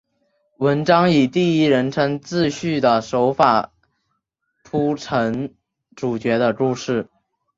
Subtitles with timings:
[0.57, 3.71] 文章以第一人称自叙的手法
[4.63, 5.53] 铺陈
[5.95, 7.07] 主角的故事。